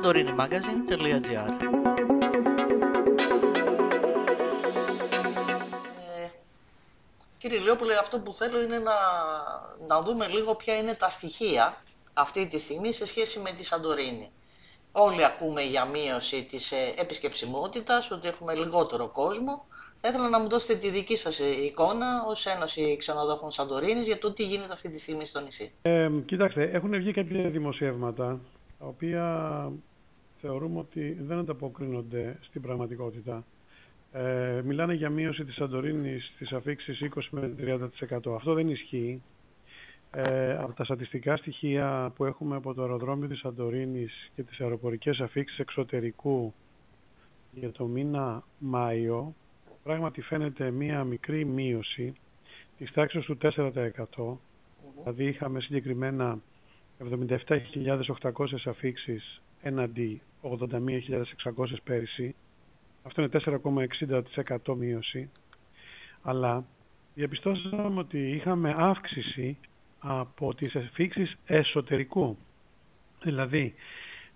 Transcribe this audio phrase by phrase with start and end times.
[0.00, 1.50] santorinimagazine.gr
[6.22, 6.28] Ε,
[7.38, 8.92] Κύριε Λιόπουλε, αυτό που θέλω είναι να,
[9.88, 11.76] να δούμε λίγο ποια είναι τα στοιχεία
[12.14, 14.30] αυτή τη στιγμή σε σχέση με τη Σαντορίνη.
[14.92, 19.64] Όλοι ακούμε για μείωση της ε, επισκεψιμότητας, ότι έχουμε λιγότερο κόσμο.
[20.00, 24.18] Θα ήθελα να μου δώσετε τη δική σας ε, εικόνα ως Ένωση Ξενοδόχων Σαντορίνης για
[24.18, 25.72] το τι γίνεται αυτή τη στιγμή στο νησί.
[25.82, 28.38] Ε, κοιτάξτε, έχουν βγει κάποια δημοσιεύματα
[28.78, 29.24] τα οποία
[30.40, 33.44] θεωρούμε ότι δεν ανταποκρίνονται στην πραγματικότητα.
[34.12, 38.34] Ε, μιλάνε για μείωση της Σαντορίνης στις αφήξεις 20 με 30%.
[38.34, 39.22] Αυτό δεν ισχύει.
[40.10, 45.20] Ε, από τα στατιστικά στοιχεία που έχουμε από το αεροδρόμιο της Σαντορίνης και τις αεροπορικές
[45.20, 46.54] αφήξεις εξωτερικού
[47.52, 49.34] για το μήνα Μάιο,
[49.82, 52.12] πράγματι φαίνεται μία μικρή μείωση
[52.78, 54.38] της τάξης του 4%.
[54.96, 56.38] Δηλαδή είχαμε συγκεκριμένα
[56.98, 62.34] 77.800 αφήξεις έναντι 81.600 πέρυσι.
[63.02, 63.30] Αυτό είναι
[64.66, 65.30] 4,60% μείωση.
[66.22, 66.64] Αλλά
[67.14, 69.58] διαπιστώσαμε ότι είχαμε αύξηση
[69.98, 72.38] από τις αφήξεις εσωτερικού.
[73.22, 73.74] Δηλαδή,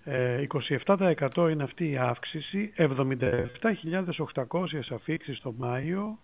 [0.04, 6.18] 27% είναι αυτή η αύξηση, 77.800 αφήξεις το Μάιο,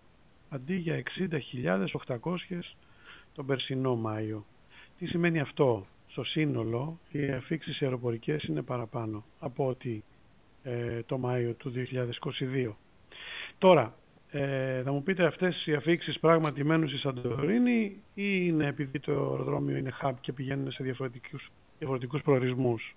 [0.49, 2.75] αντί για 60.800
[3.35, 4.45] τον περσινό Μάιο.
[4.99, 10.05] Τι σημαίνει αυτό; Στο σύνολο, οι αφήξεις αεροπορικές είναι παραπάνω από ότι
[10.63, 11.73] ε, το Μάιο του
[12.67, 12.73] 2022.
[13.59, 13.95] Τώρα,
[14.31, 19.13] ε, θα μου πείτε αυτές οι αφήξεις πράγματι μένουν στη Σαντορίνη ή είναι επειδή το
[19.13, 22.95] αεροδρόμιο είναι hub και πηγαίνουν σε διαφορετικούς, διαφορετικούς προορισμούς;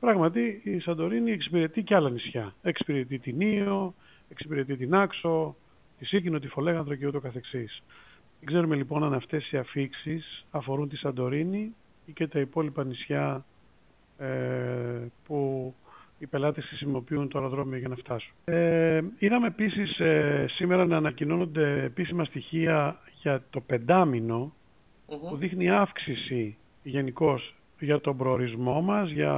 [0.00, 2.54] Πράγματι η Σαντορίνη εξυπηρετεί και άλλα νησιά.
[2.62, 3.94] Εξυπηρετεί την Ήο,
[4.28, 5.56] εξυπηρετεί την Άξο,
[5.98, 7.82] τη Σίκινο, τη Φολέγανδρο και ούτω καθεξής.
[8.38, 13.44] Δεν ξέρουμε λοιπόν αν αυτές οι αφήξεις αφορούν τη Σαντορίνη ή και τα υπόλοιπα νησιά
[14.18, 14.26] ε,
[15.24, 15.74] που
[16.18, 18.32] οι πελάτες χρησιμοποιούν το αεροδρόμιο για να φτάσουν.
[18.44, 24.52] Ε, είδαμε επίσης ε, σήμερα να ανακοινώνονται επίσημα στοιχεία για το πεντάμινο
[25.06, 27.40] που δείχνει αύξηση γενικώ
[27.78, 29.34] για τον προορισμό μας, για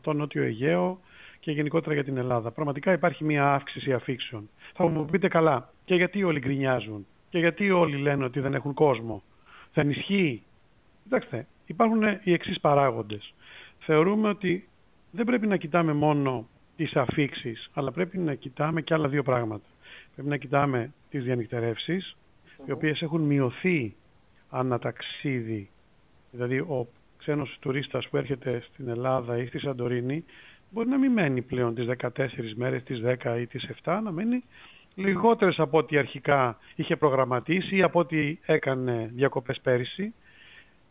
[0.00, 1.00] το Νότιο Αιγαίο
[1.40, 2.50] και γενικότερα για την Ελλάδα.
[2.50, 4.48] Πραγματικά υπάρχει μια αύξηση αφήξεων.
[4.74, 8.74] Θα μου πείτε καλά, και γιατί όλοι γκρινιάζουν, και γιατί όλοι λένε ότι δεν έχουν
[8.74, 9.22] κόσμο.
[9.72, 10.42] Θα ενισχύει.
[11.02, 13.34] Κοιτάξτε, υπάρχουν οι εξής παράγοντες.
[13.78, 14.68] Θεωρούμε ότι
[15.10, 19.64] δεν πρέπει να κοιτάμε μόνο τις αφήξεις, αλλά πρέπει να κοιτάμε και άλλα δύο πράγματα.
[20.14, 22.16] Πρέπει να κοιτάμε τις διανυκτερεύσεις,
[22.66, 23.94] οι οποίες έχουν μειωθεί
[24.50, 25.68] αναταξίδι.
[26.30, 26.88] Δηλαδή ο
[27.18, 30.24] ξένος τουρίστας που έρχεται στην Ελλάδα ή στη Σαντορίνη
[30.70, 34.44] μπορεί να μην μένει πλέον τις 14 μέρες, τις 10 ή τις 7, να μένει
[34.94, 40.14] λιγότερες από ό,τι αρχικά είχε προγραμματίσει ή από ό,τι έκανε διακοπές πέρυσι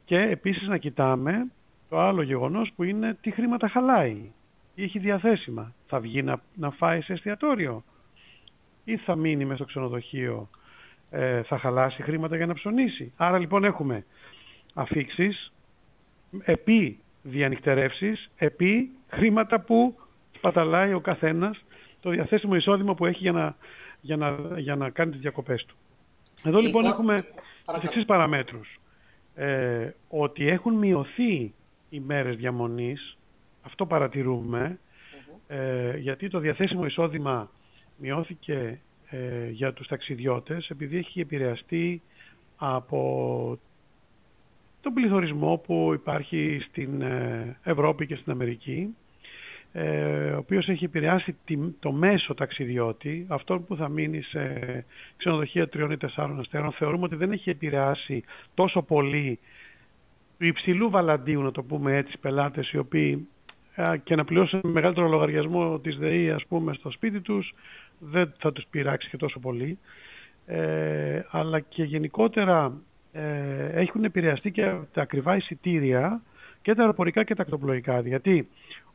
[0.09, 1.47] και επίσης να κοιτάμε
[1.89, 4.31] το άλλο γεγονός που είναι τι χρήματα χαλάει
[4.75, 5.73] ή έχει διαθέσιμα.
[5.87, 7.83] Θα βγει να, να φάει σε εστιατόριο
[8.83, 10.49] ή θα μείνει μέσα στο ξενοδοχείο,
[11.09, 13.13] ε, θα χαλάσει χρήματα για να ψωνίσει.
[13.17, 14.05] Άρα λοιπόν έχουμε
[14.73, 15.51] αφήξεις,
[16.41, 19.97] επί διανυκτερεύσεις, επί χρήματα που
[20.41, 21.63] παταλάει ο καθένας
[21.99, 23.55] το διαθέσιμο εισόδημα που έχει για να,
[24.01, 25.75] για να, για να κάνει τις διακοπές του.
[26.43, 27.25] Εδώ λοιπόν έχουμε
[27.73, 28.78] τις εξής παραμέτρους.
[29.39, 31.53] Ε, ότι έχουν μειωθεί
[31.89, 33.17] οι μέρες διαμονής,
[33.61, 34.79] αυτό παρατηρούμε,
[35.47, 37.51] ε, γιατί το διαθέσιμο εισόδημα
[37.97, 38.79] μειώθηκε
[39.09, 42.01] ε, για τους ταξιδιώτες επειδή έχει επηρεαστεί
[42.57, 43.59] από
[44.81, 48.95] τον πληθωρισμό που υπάρχει στην ε, Ευρώπη και στην Αμερική
[50.33, 51.35] ο οποίος έχει επηρεάσει
[51.79, 54.85] το μέσο ταξιδιώτη, αυτό που θα μείνει σε
[55.17, 59.39] ξενοδοχεία τριών ή τεσσάρων αστέρων, θεωρούμε ότι δεν έχει επηρεάσει τόσο πολύ
[60.39, 63.27] του υψηλού βαλαντίου, να το πούμε έτσι, πελάτες οι οποίοι
[64.03, 67.53] και να πληρώσουν μεγαλύτερο λογαριασμό της ΔΕΗ ας πούμε στο σπίτι τους
[67.99, 69.77] δεν θα τους πειράξει και τόσο πολύ.
[70.45, 72.73] Ε, αλλά και γενικότερα
[73.11, 76.21] ε, έχουν επηρεαστεί και τα ακριβά εισιτήρια
[76.61, 78.49] και τα αεροπορικά και τα ακτοπλοϊκά γιατί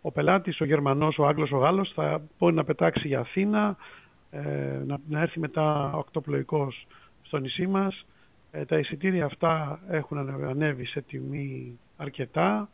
[0.06, 3.76] ο πελάτης, ο Γερμανός, ο Άγγλος, ο Γάλλος θα μπορεί να πετάξει για Αθήνα
[4.30, 4.40] ε,
[4.86, 6.86] να, να έρθει μετά ο ακτοπλοϊκός
[7.22, 8.06] στο νησί μας.
[8.50, 12.68] Ε, τα εισιτήρια αυτά έχουν ανέβει σε τιμή αρκετά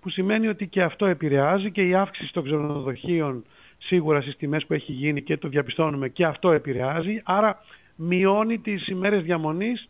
[0.00, 3.44] που σημαίνει ότι και αυτό επηρεάζει και η αύξηση των ξενοδοχείων
[3.78, 7.20] σίγουρα στις τιμές που έχει γίνει και το διαπιστώνουμε και αυτό επηρεάζει.
[7.24, 7.58] Άρα
[7.96, 9.88] μειώνει τις ημέρες διαμονής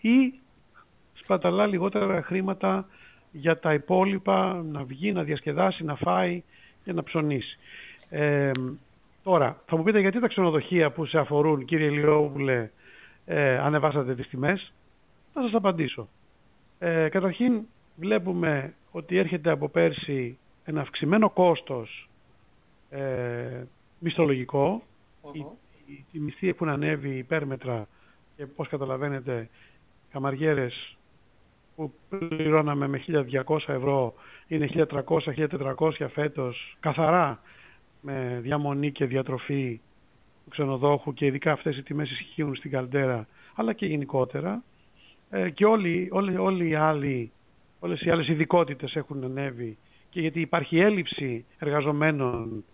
[0.00, 0.34] ή
[1.12, 2.86] σπαταλά λιγότερα χρήματα
[3.36, 6.42] για τα υπόλοιπα να βγει, να διασκεδάσει, να φάει
[6.84, 7.58] και να ψωνίσει.
[8.10, 8.50] Ε,
[9.22, 12.70] τώρα, θα μου πείτε γιατί τα ξενοδοχεία που σε αφορούν κύριε Λιόπουλε
[13.24, 14.72] ε, ανεβάσατε τις τιμές;
[15.32, 16.08] Θα σας απαντήσω.
[16.78, 17.60] Ε, καταρχήν
[17.96, 22.08] βλέπουμε ότι έρχεται από πέρσι ένα αυξημένο κόστος
[22.90, 23.62] ε,
[23.98, 24.82] μισθολογικό,
[25.32, 25.38] η,
[25.92, 27.86] η, η μισθή έχουν ανέβει υπέρμετρα
[28.36, 29.48] και πώς καταλαβαίνετε
[30.12, 30.96] καμαριέρες
[31.76, 34.14] που πληρώναμε με 1.200 ευρώ
[34.46, 37.40] είναι 1.300-1.400 φέτος καθαρά
[38.00, 39.80] με διαμονή και διατροφή
[40.44, 44.62] του ξενοδόχου και ειδικά αυτές οι τιμές ισχύουν στην Καλτέρα αλλά και γενικότερα
[45.30, 47.32] ε, και όλοι, όλοι, όλοι οι άλλοι,
[47.80, 49.76] όλες οι άλλες ειδικότητες έχουν ανέβει
[50.10, 52.64] και γιατί υπάρχει έλλειψη εργαζομένων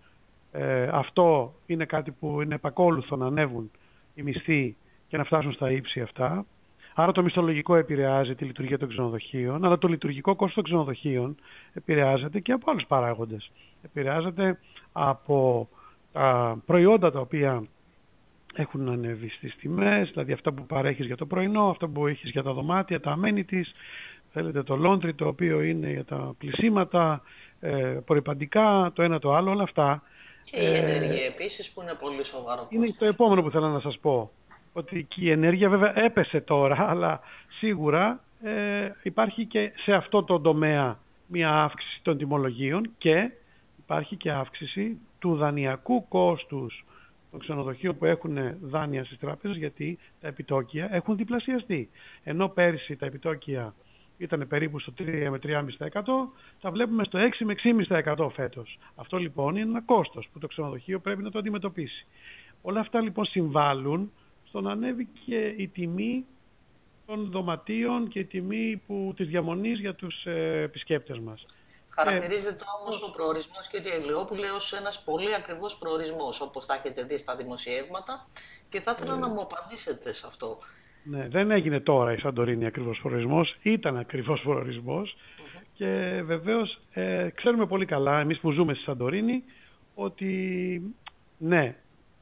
[0.52, 3.70] ε, αυτό είναι κάτι που είναι επακόλουθο να ανέβουν
[4.14, 4.76] οι μισθοί
[5.08, 6.46] και να φτάσουν στα ύψη αυτά.
[6.94, 11.36] Άρα το μισθολογικό επηρεάζει τη λειτουργία των ξενοδοχείων, αλλά το λειτουργικό κόστος των ξενοδοχείων
[11.72, 13.50] επηρεάζεται και από άλλους παράγοντες.
[13.82, 14.58] Επηρεάζεται
[14.92, 15.68] από
[16.12, 17.62] τα προϊόντα τα οποία
[18.54, 22.42] έχουν ανέβει στις τιμές, δηλαδή αυτά που παρέχεις για το πρωινό, αυτά που έχεις για
[22.42, 23.66] τα δωμάτια, τα amenities,
[24.32, 27.22] θέλετε το laundry το οποίο είναι για τα πλησίματα,
[27.60, 27.98] ε,
[28.94, 30.02] το ένα το άλλο, όλα αυτά.
[30.42, 33.98] Και η ενέργεια επίσης που είναι πολύ σοβαρό Είναι το επόμενο που θέλω να σας
[33.98, 34.30] πω
[34.72, 37.20] ότι και η ενέργεια βέβαια έπεσε τώρα, αλλά
[37.58, 43.30] σίγουρα ε, υπάρχει και σε αυτό το τομέα μια αύξηση των τιμολογίων και
[43.78, 46.84] υπάρχει και αύξηση του δανειακού κόστους
[47.30, 51.90] των ξενοδοχείων που έχουν δάνεια στις τράπεζες γιατί τα επιτόκια έχουν διπλασιαστεί.
[52.22, 53.74] Ενώ πέρυσι τα επιτόκια
[54.18, 56.02] ήταν περίπου στο 3 με 3,5%
[56.60, 57.54] τα βλέπουμε στο 6 με
[58.16, 58.78] 6,5% φέτος.
[58.94, 62.06] Αυτό λοιπόν είναι ένα κόστος που το ξενοδοχείο πρέπει να το αντιμετωπίσει.
[62.62, 64.12] Όλα αυτά λοιπόν συμβάλλουν
[64.50, 66.26] στο να ανέβει και η τιμή
[67.06, 71.44] των δωματίων και η τιμή που, της διαμονής για τους ε, επισκέπτες μας.
[71.90, 77.02] Χαρακτηρίζεται ε, όμως ο προορισμός, κύριε Ελιόπουλε, ως ένας πολύ ακριβώς προορισμός, όπως τα έχετε
[77.02, 78.26] δει στα δημοσιεύματα.
[78.68, 80.58] Και θα ήθελα ε, να μου απαντήσετε σε αυτό.
[81.04, 84.42] Ναι, δεν έγινε τώρα η Σαντορίνη ακριβώς προορισμός, ήταν ακριβώς
[85.74, 89.44] και βεβαίως ε, ξέρουμε πολύ καλά, εμείς που ζούμε στη Σαντορίνη,
[89.94, 90.82] ότι
[91.38, 91.76] ναι,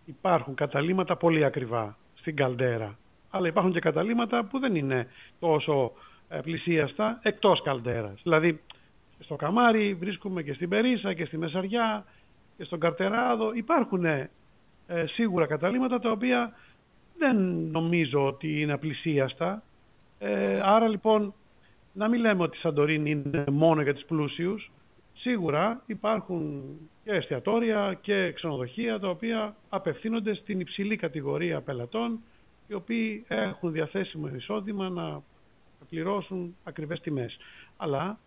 [0.04, 1.96] υπάρχουν καταλήμματα πολύ ακριβά
[2.28, 2.98] στην καλντέρα.
[3.30, 5.06] Αλλά υπάρχουν και καταλήμματα που δεν είναι
[5.38, 5.92] τόσο
[6.28, 8.20] ε, πλησίαστα εκτός καλντέρας.
[8.22, 8.60] Δηλαδή
[9.19, 12.04] στο Καμάρι βρίσκουμε και στην Περίσα και στη Μεσαριά
[12.56, 13.52] και στον Καρτεράδο.
[13.52, 14.30] Υπάρχουν ε,
[15.06, 16.52] σίγουρα καταλήμματα τα οποία
[17.19, 17.36] δεν
[17.70, 19.62] νομίζω ότι είναι απλησίαστα.
[20.19, 21.34] Ε, άρα λοιπόν
[21.92, 24.70] να μην λέμε ότι η Σαντορίνη είναι μόνο για τις πλούσιους.
[25.20, 26.62] Σίγουρα υπάρχουν
[27.04, 32.20] και εστιατόρια και ξενοδοχεία τα οποία απευθύνονται στην υψηλή κατηγορία πελατών
[32.68, 35.22] οι οποίοι έχουν διαθέσιμο εισόδημα να
[35.88, 37.36] πληρώσουν ακριβές τιμές.
[37.76, 38.18] Αλλά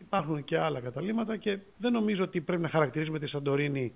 [0.00, 3.92] υπάρχουν και άλλα καταλήμματα και δεν νομίζω ότι πρέπει να χαρακτηρίζουμε τη Σαντορίνη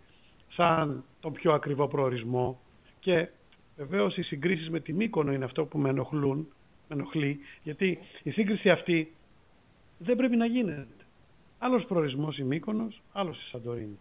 [0.48, 2.60] σαν τον πιο ακριβό προορισμό
[3.00, 3.28] και
[3.76, 6.38] βεβαίως οι συγκρίσεις με τη Μύκονο είναι αυτό που με ενοχλούν,
[6.88, 9.12] με ενοχλεί, γιατί η σύγκριση αυτή
[9.98, 11.03] δεν πρέπει να γίνεται.
[11.64, 13.98] Άλλος προορισμός η Μύκονος, άλλος η Σαντορίνη.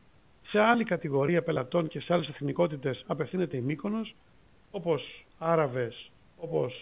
[0.47, 4.15] Σε άλλη κατηγορία πελατών και σε άλλες εθνικότητες απευθύνεται η Μύκονος,
[4.71, 6.73] όπως Άραβες, όπως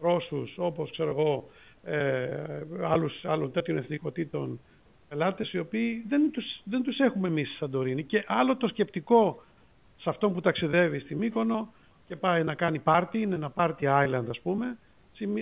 [0.00, 1.48] Ρώσους, όπως ξέρω εγώ,
[1.84, 4.60] ε, άλλους, άλλων τέτοιων εθνικότητων
[5.08, 9.42] πελάτες οι οποίοι δεν τους, δεν τους έχουμε εμείς στη Σαντορίνη και άλλο το σκεπτικό
[9.96, 11.72] σε αυτόν που ταξιδεύει στη Μύκονο
[12.06, 14.78] και πάει να κάνει πάρτι, είναι ένα party island ας πούμε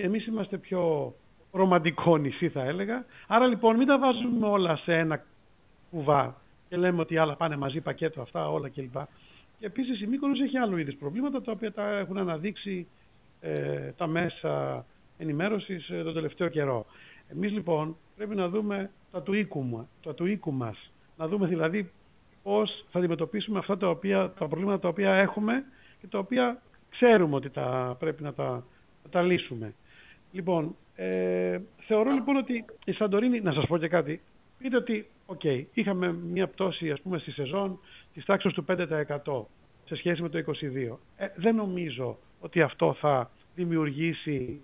[0.03, 1.13] εμείς είμαστε πιο
[1.55, 5.23] ρομαντικό νησί θα έλεγα άρα λοιπόν μην τα βάζουμε όλα σε ένα
[5.89, 6.35] κουβά
[6.69, 8.97] και λέμε ότι άλλα πάνε μαζί πακέτο αυτά όλα κλπ.
[9.59, 12.87] Και επίσης η Μύκονος έχει άλλου είδους προβλήματα τα οποία τα έχουν αναδείξει
[13.41, 14.85] ε, τα μέσα
[15.17, 16.85] ενημέρωσης ε, τον τελευταίο καιρό.
[17.27, 20.91] Εμείς λοιπόν πρέπει να δούμε τα του οίκου, τα του οίκου μας.
[21.17, 21.91] Να δούμε δηλαδή
[22.43, 25.63] πώς θα αντιμετωπίσουμε αυτά τα, οποία, τα προβλήματα τα οποία έχουμε
[26.01, 28.49] και τα οποία ξέρουμε ότι τα, πρέπει να τα,
[29.03, 29.73] να τα λύσουμε.
[30.35, 34.21] Λοιπόν, ε, θεωρώ λοιπόν ότι η Σαντορίνη, να σας πω και κάτι,
[34.57, 37.79] πείτε ότι, οκ, είχαμε μια πτώση ας πούμε στη σεζόν
[38.13, 39.45] της τάξης του 5%
[39.85, 40.97] σε σχέση με το 22.
[41.17, 44.61] Ε, δεν νομίζω ότι αυτό θα δημιουργήσει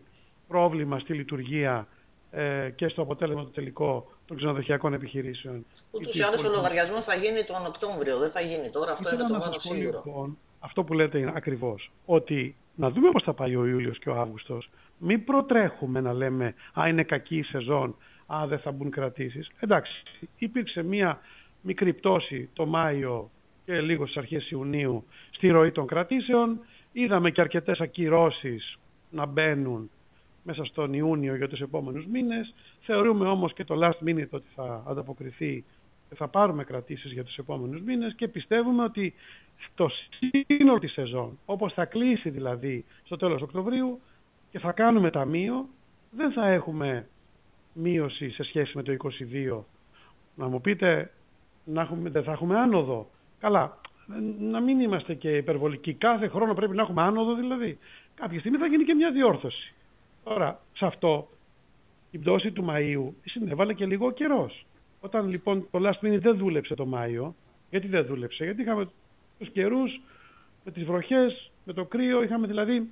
[0.48, 1.88] πρόβλημα στη λειτουργία
[2.32, 5.66] ε, και στο αποτέλεσμα το τελικό των ξενοδοχειακών επιχειρήσεων.
[5.92, 8.92] Ούτως ή άλλως ο λογαριασμός θα γίνει τον Οκτώβριο, δεν θα γίνει τώρα.
[8.92, 10.04] Αυτό είναι το μόνο σίγουρο.
[10.06, 11.92] Λοιπόν, αυτό που λέτε είναι ακριβώς.
[12.06, 14.70] Ότι να δούμε πώς θα πάει ο Ιούλιος και ο Αύγουστος.
[15.04, 17.96] Μην προτρέχουμε να λέμε Α, είναι κακή η σεζόν.
[18.26, 19.50] Α, δεν θα μπουν κρατήσεις.
[19.60, 20.04] Εντάξει,
[20.38, 21.20] υπήρξε μία
[21.62, 23.30] μικρή πτώση το Μάιο
[23.66, 26.60] και λίγο στις αρχές Ιουνίου στη ροή των κρατήσεων.
[26.92, 28.78] Είδαμε και αρκετές ακυρώσεις
[29.10, 29.90] να μπαίνουν
[30.44, 32.54] μέσα στον Ιούνιο για τους επόμενους μήνες.
[32.82, 35.64] Θεωρούμε όμως και το last minute ότι θα ανταποκριθεί
[36.10, 39.14] και θα πάρουμε κρατήσεις για τους επόμενους μήνες και πιστεύουμε ότι
[39.72, 39.90] στο
[40.48, 44.00] σύνολο της σεζόν, όπως θα κλείσει δηλαδή στο τέλος Οκτωβρίου
[44.52, 45.68] και θα κάνουμε ταμείο,
[46.12, 47.08] δεν θα έχουμε
[47.74, 48.96] μείωση σε σχέση με το
[49.54, 49.64] 22.
[50.36, 51.12] Να μου πείτε
[51.64, 53.10] να έχουμε, δεν θα έχουμε άνοδο.
[53.40, 53.78] Καλά,
[54.40, 55.94] να μην είμαστε και υπερβολικοί.
[55.94, 57.78] Κάθε χρόνο πρέπει να έχουμε άνοδο δηλαδή.
[58.16, 59.74] Κάποια στιγμή θα γίνει και μια διόρθωση.
[60.24, 61.30] Τώρα, σε αυτό,
[62.12, 64.66] η πτώση του Μαΐου συνέβαλε και λίγο καιρός.
[65.00, 67.36] Όταν λοιπόν το last minute δεν δούλεψε το Μάιο,
[67.70, 68.90] γιατί δεν δούλεψε, γιατί είχαμε
[69.40, 70.02] τους καιρούς
[70.64, 72.90] με τις βροχές, με το κρύο, είχαμε δηλαδή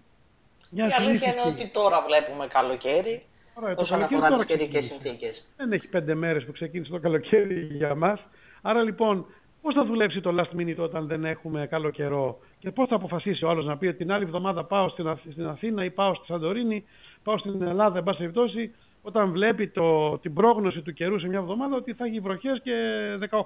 [0.72, 3.24] μια Η αλήθεια είναι ότι τώρα βλέπουμε καλοκαίρι,
[3.54, 5.46] Ωραία, όσον αφορά τις καιρικές συνθήκες.
[5.58, 8.20] Δεν έχει πέντε μέρες που ξεκίνησε το καλοκαίρι για μας.
[8.62, 9.26] Άρα λοιπόν,
[9.62, 13.46] πώς θα δουλέψει το last minute όταν δεν έχουμε καλό καιρό και πώς θα αποφασίσει
[13.46, 14.90] ο άλλος να πει ότι την άλλη εβδομάδα πάω
[15.32, 16.86] στην Αθήνα ή πάω στη Σαντορίνη,
[17.24, 21.40] πάω στην Ελλάδα, εν πάση περιπτώσει, όταν βλέπει το, την πρόγνωση του καιρού σε μια
[21.40, 22.74] εβδομάδα ότι θα έχει βροχές και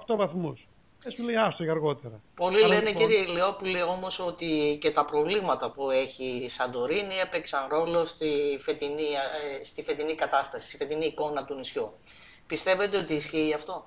[0.06, 0.66] 18 βαθμούς.
[1.04, 2.20] Δεν σου λέει άστο για αργότερα.
[2.34, 3.02] Πολλοί Άρα, λένε λοιπόν...
[3.02, 9.08] κύριε Ηλιόπουλε όμως ότι και τα προβλήματα που έχει η Σαντορίνη έπαιξαν ρόλο στη φετινή,
[9.60, 11.92] ε, στη φετινή κατάσταση, στη φετινή εικόνα του νησιού.
[12.46, 13.86] Πιστεύετε ότι ισχύει αυτό;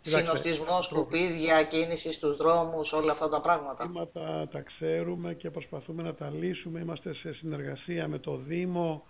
[0.00, 3.90] Συνοστισμός, σκουπίδια, κίνησης στους δρόμους, όλα αυτά τα πράγματα.
[4.12, 6.80] Τα, τα ξέρουμε και προσπαθούμε να τα λύσουμε.
[6.80, 9.06] Είμαστε σε συνεργασία με το Δήμο.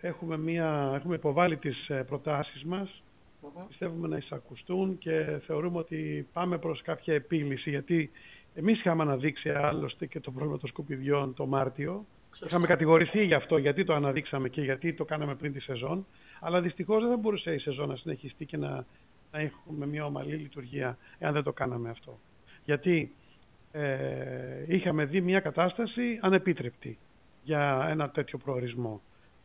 [0.00, 3.02] έχουμε, μια, έχουμε υποβάλει τις ε, προτάσεις μας
[3.46, 8.10] mm Πιστεύουμε να εισακουστούν και θεωρούμε ότι πάμε προς κάποια επίλυση γιατί
[8.54, 12.04] εμείς είχαμε αναδείξει άλλωστε και το πρόβλημα των σκουπιδιών το Μάρτιο.
[12.44, 16.06] Είχαμε κατηγορηθεί γι' αυτό γιατί το αναδείξαμε και γιατί το κάναμε πριν τη σεζόν.
[16.40, 18.86] Αλλά δυστυχώς δεν θα μπορούσε η σεζόν να συνεχιστεί και να,
[19.32, 22.18] να έχουμε μια ομαλή λειτουργία εάν δεν το κάναμε αυτό.
[22.64, 23.14] Γιατί
[23.72, 26.98] ε, είχαμε δει μια κατάσταση ανεπίτρεπτη
[27.42, 29.00] για ένα τέτοιο προορισμό.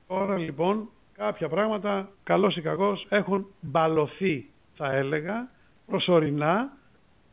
[0.08, 0.90] Τώρα λοιπόν
[1.26, 5.50] κάποια πράγματα, καλός ή κακός, έχουν μπαλωθεί, θα έλεγα,
[5.86, 6.78] προσωρινά,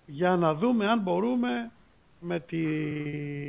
[0.07, 1.71] για να δούμε αν μπορούμε
[2.21, 2.59] με τη,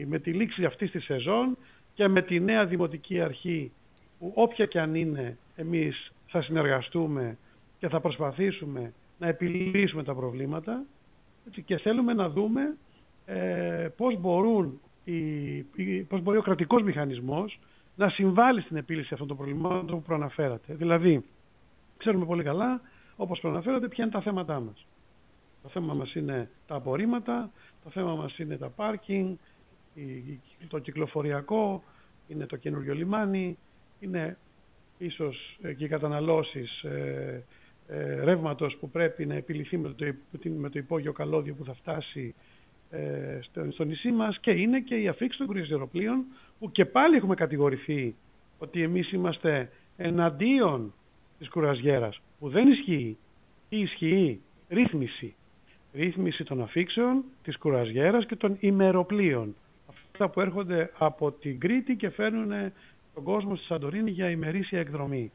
[0.06, 1.58] με τη λήξη αυτής της σεζόν
[1.94, 3.72] και με τη νέα Δημοτική Αρχή,
[4.20, 7.38] που όποια και αν είναι, εμείς θα συνεργαστούμε
[7.80, 10.84] και θα προσπαθήσουμε να επιλύσουμε τα προβλήματα
[11.66, 12.78] και θέλουμε να δούμε
[13.26, 14.82] ε, πώς, μπορούν
[16.08, 17.60] πώς μπορεί ο κρατικός μηχανισμός
[18.00, 20.74] να συμβάλλει στην επίλυση αυτών των προβλημάτων που προαναφέρατε.
[20.74, 21.26] Δηλαδή,
[21.98, 22.82] ξέρουμε πολύ καλά,
[23.16, 24.86] όπως προαναφέρατε, ποια είναι τα θέματά μας.
[25.64, 27.52] Το θέμα μας είναι τα απορρίμματα,
[27.84, 29.36] το θέμα μας είναι τα πάρκινγκ,
[30.68, 31.84] το κυκλοφοριακό,
[32.28, 33.58] είναι το καινούριο λιμάνι,
[34.00, 34.38] είναι
[34.98, 37.44] ίσως και οι καταναλώσεις ε,
[37.88, 40.06] ε, ρεύματος που πρέπει να επιληθεί με το,
[40.50, 42.36] με το υπόγειο καλώδιο που θα φτάσει
[42.90, 46.26] ε, στο, στο νησί μας και είναι και η αφήξη των κρουαζιεροπλοίων
[46.60, 48.16] που και πάλι έχουμε κατηγορηθεί
[48.58, 50.94] ότι εμείς είμαστε εναντίον
[51.38, 53.18] της κουραζιέρας που δεν ισχύει.
[53.70, 55.36] Ή ισχύει; Ρύθμιση.
[55.94, 59.56] Ρύθμιση των αφήξεων της κουραζιέρας και των ημεροπλοίων.
[59.90, 62.72] Αυτά που έρχονται από την Κρήτη και φέρνουν
[63.14, 65.32] τον κόσμο στη Σαντορίνη για ημερήσια εκδρομή.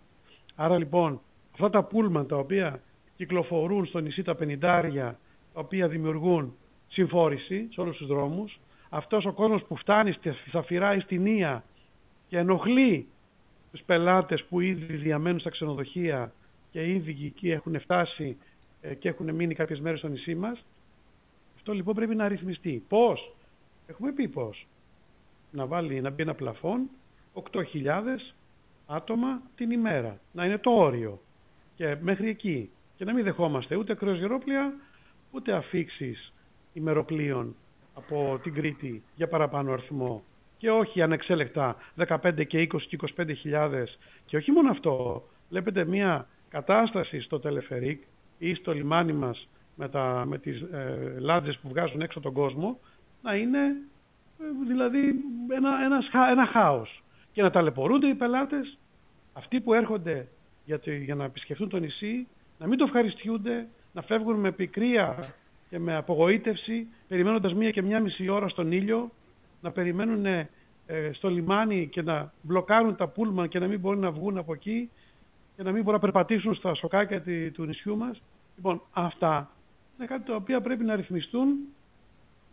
[0.54, 1.20] Άρα λοιπόν
[1.52, 2.80] αυτά τα πούλμαν τα οποία
[3.16, 5.18] κυκλοφορούν στο νησί τα πενιντάρια
[5.54, 6.54] τα οποία δημιουργούν
[6.88, 8.58] συμφόρηση σε όλους τους δρόμους.
[8.96, 11.64] Αυτός ο κόσμος που φτάνει στη Σαφυρά ή στην Ία
[12.28, 13.06] και ενοχλεί
[13.70, 16.32] τους πελάτες που ήδη διαμένουν στα ξενοδοχεία
[16.70, 18.36] και ήδη εκεί έχουν φτάσει
[18.80, 20.64] ε, και έχουν μείνει κάποιες μέρες στο νησί μας.
[21.54, 22.84] Αυτό λοιπόν πρέπει να ρυθμιστεί.
[22.88, 23.34] Πώς;
[23.86, 24.66] Έχουμε πει πώς.
[25.50, 26.90] Να, βάλει, να μπει ένα πλαφόν
[27.52, 27.62] 8.000
[28.86, 30.20] άτομα την ημέρα.
[30.32, 31.20] Να είναι το όριο.
[31.76, 32.70] Και μέχρι εκεί.
[32.96, 34.74] Και να μην δεχόμαστε ούτε κρουαζιερόπλια,
[35.30, 36.32] ούτε αφήξεις
[36.72, 37.54] ημεροπλοίων
[37.94, 40.22] από την Κρήτη για παραπάνω αριθμό.
[40.58, 43.98] Και όχι ανεξέλεκτα 15 και 20 και 25 χιλιάδες.
[44.26, 45.22] Και όχι μόνο αυτό.
[45.48, 48.02] Βλέπετε μια κατάσταση στο τελεφερίκ
[48.38, 52.78] ή στο λιμάνι μας με, τα, με τις ε, λάντζες που βγάζουν έξω τον κόσμο
[53.22, 53.66] να είναι
[54.40, 55.14] ε, δηλαδή
[55.48, 57.02] ένα, ένα, ένα χάος.
[57.32, 58.78] Και να ταλαιπωρούνται οι πελάτες
[59.32, 60.28] αυτοί που έρχονται
[60.64, 62.26] για, για να επισκεφτούν το νησί
[62.58, 65.34] να μην το ευχαριστιούνται να φεύγουν με πικρία
[65.74, 69.10] και με απογοήτευση, περιμένοντας μία και μία μισή ώρα στον ήλιο,
[69.60, 70.48] να περιμένουν ε,
[71.12, 74.90] στο λιμάνι και να μπλοκάρουν τα πούλμαν και να μην μπορούν να βγουν από εκεί
[75.56, 78.22] και να μην μπορούν να περπατήσουν στα σοκάκια του νησιού μας.
[78.56, 79.50] Λοιπόν, αυτά
[79.96, 81.56] είναι κάτι τα οποία πρέπει να ρυθμιστούν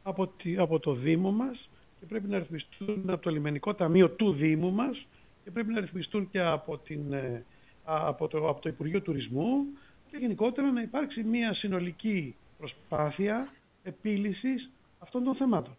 [0.04, 4.72] από, από το Δήμο μας και πρέπει να ρυθμιστούν από το λιμενικό ταμείο του Δήμου
[4.72, 5.08] μας
[5.44, 7.46] και πρέπει να ρυθμιστούν και από, την, ε,
[7.84, 9.66] από, το, από το Υπουργείο Τουρισμού
[10.12, 13.48] και γενικότερα να υπάρξει μια συνολική προσπάθεια
[13.84, 15.77] επίλυσης αυτών των θεμάτων.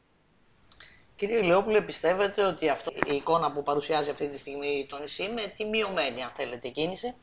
[1.16, 5.52] Κύριε Λεόπουλε, πιστεύετε ότι αυτό, η εικόνα που παρουσιάζει αυτή τη στιγμή το νησί με
[5.56, 7.14] τη μειωμένη, αν θέλετε, κίνηση,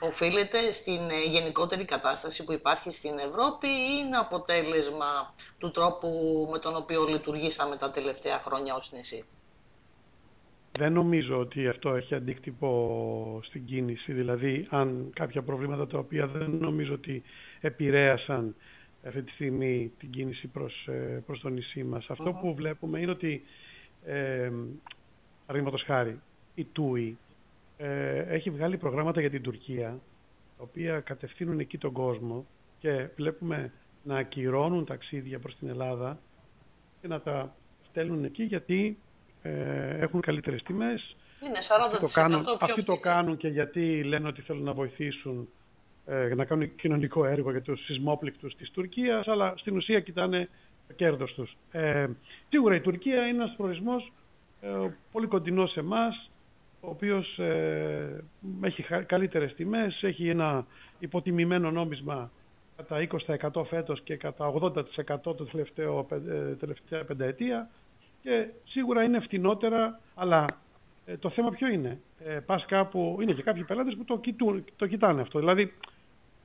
[0.00, 6.08] οφείλεται στην ε, γενικότερη κατάσταση που υπάρχει στην Ευρώπη ή είναι αποτέλεσμα του τρόπου
[6.52, 9.24] με τον οποίο λειτουργήσαμε τα τελευταία χρόνια ως νησί;
[10.78, 14.12] δεν νομίζω ότι αυτό έχει αντίκτυπο στην κίνηση.
[14.12, 17.22] Δηλαδή, αν κάποια προβλήματα τα οποία δεν νομίζω ότι
[17.60, 18.54] επηρέασαν
[19.06, 22.06] αυτή τη στιγμή την κίνηση προς, ε, προς το νησί μας.
[22.10, 23.42] Αυτό που βλέπουμε είναι ότι,
[24.04, 24.50] ε,
[25.86, 26.20] χάρη,
[26.54, 27.12] η TUI
[27.76, 30.00] ε, έχει βγάλει προγράμματα για την Τουρκία,
[30.56, 32.46] τα οποία κατευθύνουν εκεί τον κόσμο
[32.78, 36.18] και βλέπουμε να ακυρώνουν ταξίδια προς την Ελλάδα
[37.00, 37.54] και να τα
[37.88, 38.98] στέλνουν εκεί γιατί
[39.42, 41.16] ε, έχουν καλύτερες τιμές.
[41.46, 45.40] Είναι 40% αυτοί το κάνουν, αυτοί το κάνουν και γιατί λένε ότι θέλουν να βοηθήσουν
[45.40, 45.59] ε,
[46.36, 50.48] να κάνουν κοινωνικό έργο για τους σεισμόπληκτους της Τουρκίας, αλλά στην ουσία κοιτάνε
[50.86, 51.56] το κέρδος τους.
[51.70, 52.06] Ε,
[52.48, 54.12] σίγουρα η Τουρκία είναι ένας προορισμός
[54.60, 54.68] ε,
[55.12, 56.30] πολύ κοντινός σε εμάς,
[56.80, 58.24] ο οποίος ε,
[58.60, 60.66] έχει καλύτερες τιμές, έχει ένα
[60.98, 62.30] υποτιμημένο νόμισμα
[62.76, 63.06] κατά
[63.52, 64.82] 20% φέτος και κατά 80%
[65.22, 67.70] το τελευταίο, ε, τελευταία πενταετία
[68.22, 70.44] και σίγουρα είναι φτηνότερα, αλλά
[71.06, 74.64] ε, το θέμα ποιο είναι; Ε, πας κάπου, είναι και κάποιοι πελάτες που το, κοιτούν,
[74.76, 75.38] το κοιτάνε αυτό.
[75.38, 75.72] Δηλαδή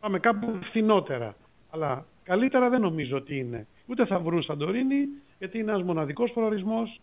[0.06, 1.36] πάμε κάπου φθηνότερα.
[1.70, 3.68] Αλλά καλύτερα δεν νομίζω ότι είναι.
[3.86, 5.08] Ούτε θα βρουν Σαντορίνη,
[5.38, 7.02] γιατί είναι ένας μοναδικός προορισμός.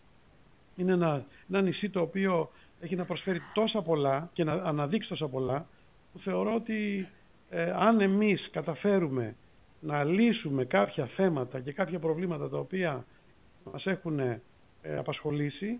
[0.75, 5.27] Είναι ένα, ένα νησί το οποίο έχει να προσφέρει τόσα πολλά και να αναδείξει τόσα
[5.27, 5.65] πολλά,
[6.13, 7.07] που θεωρώ ότι
[7.49, 9.35] ε, αν εμείς καταφέρουμε
[9.79, 13.05] να λύσουμε κάποια θέματα και κάποια προβλήματα τα οποία
[13.71, 14.41] μας έχουν ε,
[14.97, 15.79] απασχολήσει,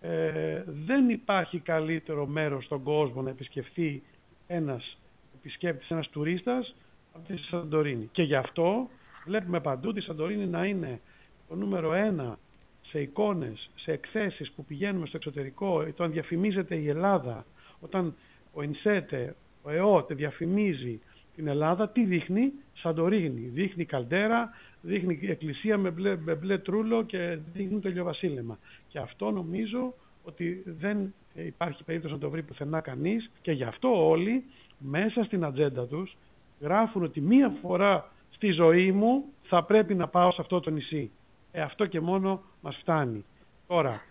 [0.00, 4.02] ε, δεν υπάρχει καλύτερο μέρος στον κόσμο να επισκεφθεί
[4.46, 4.99] ένας
[5.40, 6.74] επισκέπτης, ένας τουρίστας
[7.12, 8.08] από τη Σαντορίνη.
[8.12, 8.88] Και γι' αυτό
[9.26, 11.00] βλέπουμε παντού τη Σαντορίνη να είναι
[11.48, 12.38] το νούμερο ένα
[12.82, 17.46] σε εικόνες, σε εκθέσεις που πηγαίνουμε στο εξωτερικό, όταν διαφημίζεται η Ελλάδα,
[17.80, 18.14] όταν
[18.52, 21.00] ο Ινσέτε, ο ΕΟΤ διαφημίζει
[21.34, 27.38] την Ελλάδα, τι δείχνει, Σαντορίνη, δείχνει καλτέρα, δείχνει εκκλησία με μπλε, με μπλε τρούλο και
[27.52, 28.58] δείχνει το ηλιοβασίλεμα.
[28.88, 34.08] Και αυτό νομίζω ότι δεν υπάρχει περίπτωση να το βρει πουθενά κανείς και γι' αυτό
[34.08, 34.44] όλοι
[34.80, 36.16] μέσα στην ατζέντα τους
[36.60, 41.10] γράφουν ότι μία φορά στη ζωή μου θα πρέπει να πάω σε αυτό το νησί.
[41.52, 43.24] Ε, αυτό και μόνο μας φτάνει.
[43.66, 44.02] Τώρα,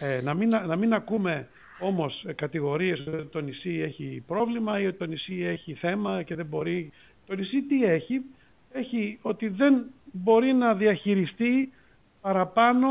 [0.00, 1.48] ε, να, μην, να μην ακούμε
[1.80, 6.46] όμως κατηγορίες ότι το νησί έχει πρόβλημα ή ότι το νησί έχει θέμα και δεν
[6.46, 6.92] μπορεί.
[7.26, 8.20] Το νησί τι έχει,
[8.72, 11.72] έχει ότι δεν μπορεί να διαχειριστεί
[12.20, 12.88] παραπάνω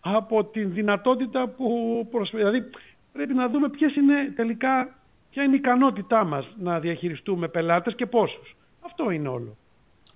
[0.00, 2.42] από την δυνατότητα που προσφέρει.
[2.42, 2.70] Δηλαδή
[3.12, 4.94] πρέπει να δούμε ποιες είναι τελικά
[5.36, 9.56] ποια είναι η ικανότητά μας να διαχειριστούμε πελάτες και πόσους; Αυτό είναι όλο.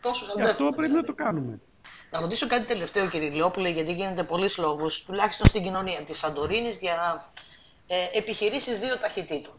[0.01, 1.61] Πόσους και αυτό πρέπει να το κάνουμε.
[2.11, 6.77] Να ρωτήσω κάτι τελευταίο κύριε Λιόπουλε, γιατί γίνεται πολλοί λόγος, τουλάχιστον στην κοινωνία της Σαντορίνης,
[6.77, 7.25] για
[7.87, 9.55] ε, επιχειρήσεις δύο ταχυτήτων.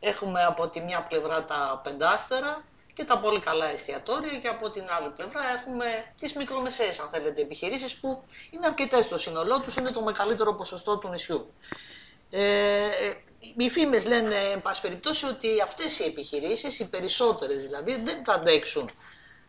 [0.00, 4.84] Έχουμε από τη μια πλευρά τα πεντάστερα και τα πολύ καλά εστιατόρια και από την
[4.98, 5.84] άλλη πλευρά έχουμε
[6.20, 10.98] τις μικρομεσαίες αν θέλετε επιχειρήσεις που είναι αρκετές στο σύνολό τους, είναι το μεγαλύτερο ποσοστό
[10.98, 11.52] του νησιού.
[12.30, 12.40] Ε,
[13.56, 18.32] οι φήμες λένε, εν πάση περιπτώσει, ότι αυτές οι επιχειρήσεις, οι περισσότερες δηλαδή, δεν θα
[18.32, 18.90] αντέξουν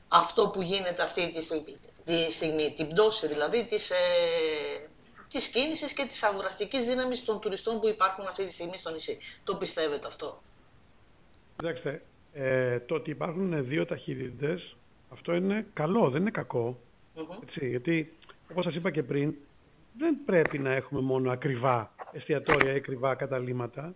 [0.08, 3.96] αυτό που γίνεται αυτή τη στιγμή, τη στιγμή την πτώση δηλαδή της, ε,
[5.30, 9.18] της κίνησης και της αγοραστικής δύναμης των τουριστών που υπάρχουν αυτή τη στιγμή στο νησί.
[9.44, 10.42] Το πιστεύετε αυτό;
[11.58, 12.02] Κοιτάξτε,
[12.34, 14.76] ε, το ότι υπάρχουν δύο ταχύτητες,
[15.10, 16.80] αυτό είναι καλό, δεν είναι κακό.
[17.44, 18.14] έτσι, γιατί,
[18.52, 19.36] όπως σας είπα και πριν,
[20.00, 23.96] δεν πρέπει να έχουμε μόνο ακριβά εστιατόρια ή ακριβά καταλήμματα.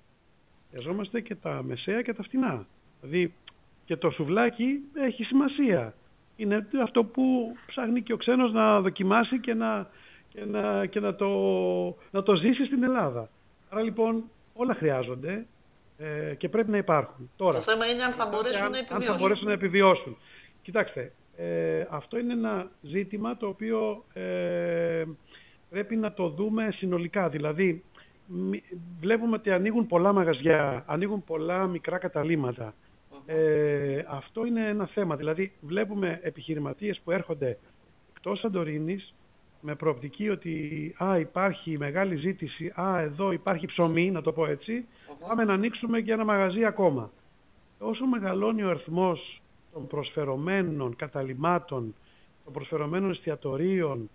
[0.69, 2.65] Χρειαζόμαστε και τα μεσαία και τα φτηνά.
[3.01, 3.33] Δηλαδή
[3.85, 5.93] και το σουβλάκι έχει σημασία.
[6.35, 9.89] Είναι αυτό που ψάχνει και ο ξένος να δοκιμάσει και να,
[10.29, 11.27] και να, και να, το,
[12.11, 13.29] να το ζήσει στην Ελλάδα.
[13.69, 15.45] Άρα λοιπόν όλα χρειάζονται
[15.97, 17.31] ε, και πρέπει να υπάρχουν.
[17.35, 18.95] Τώρα, το θέμα είναι αν θα μπορέσουν να επιβιώσουν.
[18.95, 20.17] Αν θα μπορέσουν να επιβιώσουν.
[20.61, 25.03] Κοιτάξτε, ε, αυτό είναι ένα ζήτημα το οποίο ε,
[25.73, 27.29] πρέπει να το δούμε συνολικά.
[27.29, 27.83] Δηλαδή,
[28.99, 32.73] βλέπουμε ότι ανοίγουν πολλά μαγαζιά, ανοίγουν πολλά μικρά καταλήματα.
[33.25, 35.15] Ε, αυτό είναι ένα θέμα.
[35.15, 37.57] Δηλαδή, βλέπουμε επιχειρηματίες που έρχονται
[38.15, 39.13] εκτός Σαντορίνης
[39.61, 44.85] με προοπτική ότι α, υπάρχει μεγάλη ζήτηση, α, εδώ υπάρχει ψωμί, να το πω έτσι,
[45.27, 47.11] πάμε να ανοίξουμε και ένα μαγαζί ακόμα.
[47.79, 49.41] Όσο μεγαλώνει ο αριθμός
[49.73, 51.95] των προσφερωμένων καταλημάτων,
[52.43, 54.09] των προσφερωμένων εστιατορίων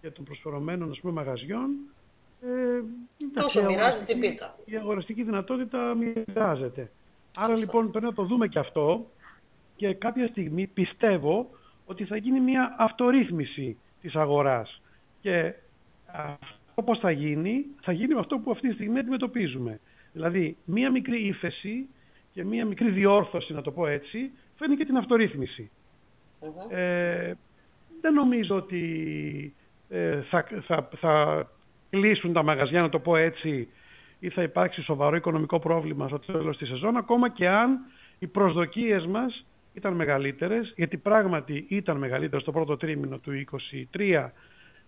[0.00, 1.70] και των προσφερωμένων ας πούμε, μαγαζιών,
[2.40, 2.82] ε,
[3.34, 4.56] Τόσο μοιράζεται η πίτα.
[4.64, 6.90] Η αγοραστική δυνατότητα μοιράζεται.
[7.36, 9.10] Άρα λοιπόν πρέπει να το δούμε και αυτό
[9.76, 11.50] και κάποια στιγμή πιστεύω
[11.86, 14.80] ότι θα γίνει μια αυτορύθμιση της αγοράς.
[15.20, 15.54] Και
[16.68, 19.80] αυτό πώς θα γίνει, θα γίνει αυτό που αυτή τη στιγμή αντιμετωπίζουμε.
[20.12, 21.88] Δηλαδή, μία μικρή ύφεση
[22.32, 25.70] και μία μικρή διόρθωση, να το πω έτσι, φαίνει και την αυτορυθμιση
[26.70, 27.32] Ε,
[28.00, 28.82] δεν νομίζω ότι
[29.44, 29.67] ε,
[30.30, 31.46] θα, θα, θα
[31.90, 33.68] κλείσουν τα μαγαζιά, να το πω έτσι,
[34.18, 37.78] ή θα υπάρξει σοβαρό οικονομικό πρόβλημα στο τέλος της σεζόν, ακόμα και αν
[38.18, 43.32] οι προσδοκίες μας ήταν μεγαλύτερες, γιατί πράγματι ήταν μεγαλύτερες στο πρώτο τρίμηνο του
[43.92, 44.30] 2023,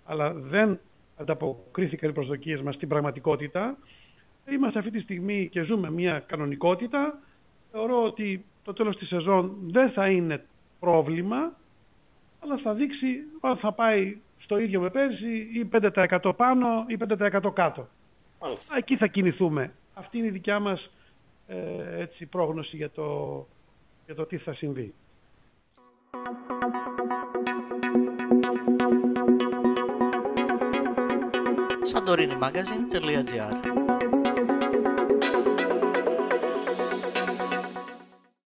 [0.04, 0.78] αλλά δεν
[1.16, 3.76] ανταποκρίθηκαν οι προσδοκίες μας στην πραγματικότητα.
[4.50, 7.18] Είμαστε αυτή τη στιγμή και ζούμε μια κανονικότητα.
[7.70, 10.44] Θεωρώ ότι το τέλος της σεζόν δεν θα είναι
[10.80, 11.52] πρόβλημα,
[12.40, 13.06] αλλά θα δείξει
[13.40, 14.16] αν θα πάει
[14.50, 15.68] στο ίδιο με πέρσι ή
[16.20, 17.88] 5% πάνω ή 5% κάτω.
[18.76, 19.72] Εκεί θα κινηθούμε.
[19.94, 20.90] Αυτή είναι η δικιά μας
[21.46, 21.56] ε,
[22.00, 23.46] έτσι, πρόγνωση για το,
[24.06, 24.94] για το τι θα συμβεί.
[31.92, 33.89] Santorinimagazine.gr